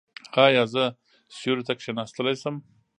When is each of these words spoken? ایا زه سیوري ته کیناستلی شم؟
ایا 0.45 0.63
زه 0.73 0.83
سیوري 1.37 1.63
ته 1.67 1.73
کیناستلی 1.81 2.35
شم؟ 2.41 2.55